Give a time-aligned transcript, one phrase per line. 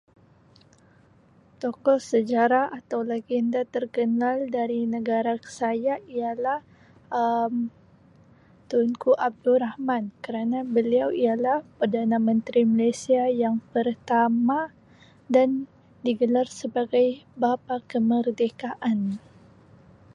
[1.61, 6.59] tokoh sejarah atau lagenda terkenal dari negara saya ialah
[7.21, 7.53] Um
[8.71, 14.59] tunku abdul rahman kerana beliau ialah perdana menteri malaysia yang pertama
[15.33, 15.49] dan
[16.05, 17.09] digelar sebagai
[17.41, 18.99] bapa kemerdekaan.